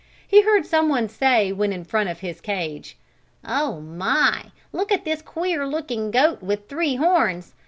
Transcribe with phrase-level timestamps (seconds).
[0.27, 2.97] He heard some one say when in front of his cage:
[3.45, 4.45] "Oh, my!
[4.73, 7.53] Look at this queer looking goat with three horns don't he look fierce?"